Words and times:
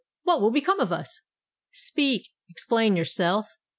—what 0.23 0.41
will 0.41 0.49
become 0.49 0.79
of 0.79 0.91
us?" 0.91 1.21
"Speak—explain 1.73 2.95
yourself!" 2.95 3.57